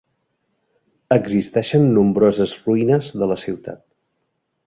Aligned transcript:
Existeixen 1.15 1.85
nombroses 1.99 2.55
ruïnes 2.63 3.13
de 3.23 3.27
la 3.33 3.39
ciutat. 3.45 3.85